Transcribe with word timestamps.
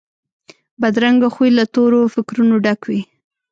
بدرنګه 0.81 1.29
خوی 1.35 1.49
له 1.57 1.63
تورو 1.73 1.99
فکرونو 2.13 2.55
ډک 2.65 2.81
وي 2.89 3.01